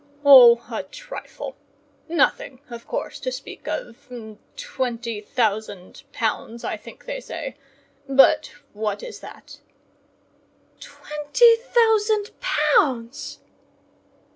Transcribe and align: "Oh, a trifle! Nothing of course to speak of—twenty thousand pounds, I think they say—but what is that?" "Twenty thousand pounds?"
"Oh, 0.25 0.63
a 0.71 0.81
trifle! 0.81 1.55
Nothing 2.09 2.59
of 2.71 2.87
course 2.87 3.19
to 3.19 3.31
speak 3.31 3.67
of—twenty 3.67 5.21
thousand 5.21 6.01
pounds, 6.11 6.63
I 6.63 6.75
think 6.75 7.05
they 7.05 7.19
say—but 7.19 8.51
what 8.73 9.03
is 9.03 9.19
that?" 9.19 9.59
"Twenty 10.79 11.55
thousand 11.57 12.31
pounds?" 12.39 13.41